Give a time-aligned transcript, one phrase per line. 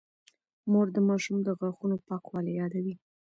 [0.71, 2.95] مور د ماشوم د غاښونو پاکوالی يادوي.